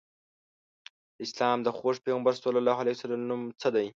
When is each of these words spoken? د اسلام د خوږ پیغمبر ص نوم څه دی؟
د 1.15 1.17
اسلام 1.25 1.57
د 1.63 1.67
خوږ 1.77 1.95
پیغمبر 2.05 2.33
ص 3.01 3.03
نوم 3.29 3.41
څه 3.61 3.69
دی؟ 3.75 3.87